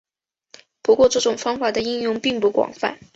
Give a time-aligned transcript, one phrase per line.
[0.81, 2.97] 不过这种方法的应用并不广泛。